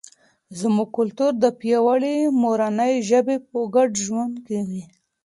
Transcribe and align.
زموږ 0.59 0.89
کلتور 0.97 1.31
د 1.43 1.45
پیاوړي 1.59 2.17
مورنۍ 2.41 2.93
ژبې 3.09 3.37
په 3.49 3.57
ګډه 3.75 3.97
ژوند 4.05 4.33
کوي. 4.47 4.83